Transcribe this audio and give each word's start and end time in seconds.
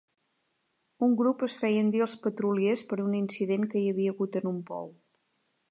Un 1.07 1.13
grup 1.19 1.43
es 1.47 1.57
feien 1.63 1.91
dir 1.95 2.01
els 2.07 2.15
"petroliers" 2.25 2.85
per 2.93 2.99
un 3.05 3.15
incident 3.21 3.69
que 3.75 3.83
hi 3.83 3.87
havia 3.93 4.17
hagut 4.17 4.41
en 4.41 4.53
un 4.53 4.59
pou. 4.73 4.91